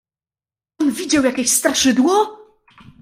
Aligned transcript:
"Pan 0.77 0.91
widział 0.91 1.23
jakieś 1.25 1.49
straszydło!" 1.51 2.37